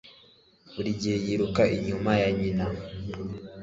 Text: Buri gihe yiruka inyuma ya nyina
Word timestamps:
Buri 0.73 0.91
gihe 1.01 1.17
yiruka 1.25 1.61
inyuma 1.75 2.11
ya 2.21 2.29
nyina 2.37 2.65